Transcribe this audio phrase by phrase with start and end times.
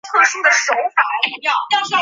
[0.01, 1.45] 目前全市人口中依然是藏族居
[1.77, 1.89] 多数。